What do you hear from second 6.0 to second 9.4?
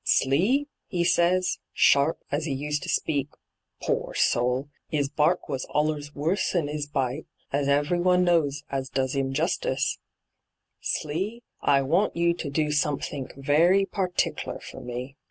wuBS than 'is bite, as everyone knows as does 'im